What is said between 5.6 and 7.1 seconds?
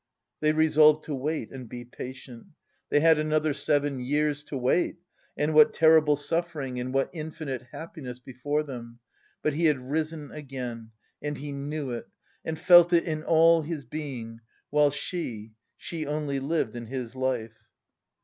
terrible suffering and